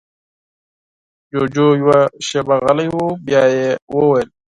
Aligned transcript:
جُوجُو 1.31 1.67
يوه 1.81 1.99
شېبه 2.25 2.55
غلی 2.65 2.87
و، 2.95 2.97
بيا 3.25 3.41
يې 3.55 3.69
وويل: 3.95 4.29